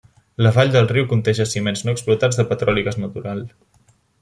[0.45, 3.45] La vall de riu conté jaciments no explotats de petroli i gas natural.